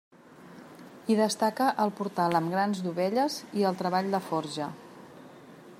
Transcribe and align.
Hi 1.11 1.17
destaca 1.19 1.67
el 1.83 1.93
portal 1.99 2.39
amb 2.41 2.51
grans 2.55 2.81
dovelles 2.87 3.37
i 3.61 3.69
el 3.71 3.79
treball 3.83 4.13
de 4.17 4.23
forja. 4.31 4.71